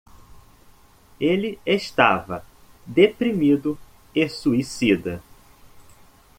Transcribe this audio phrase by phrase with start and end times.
[1.19, 2.43] Ele estava
[2.87, 3.77] deprimido
[4.15, 5.21] e suicida.